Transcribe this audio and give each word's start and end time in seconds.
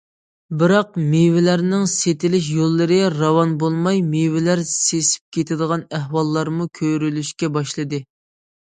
بىراق، 0.61 0.95
مېۋىلەرنىڭ 1.11 1.83
سېتىلىش 1.91 2.47
يوللىرى 2.61 2.99
راۋان 3.19 3.53
بولماي، 3.65 4.03
مېۋىلەر 4.15 4.67
سېسىپ 4.73 5.39
كېتىدىغان 5.39 5.89
ئەھۋاللارمۇ 5.99 6.71
كۆرۈلۈشكە 6.83 7.57
باشلىدى. 7.61 8.05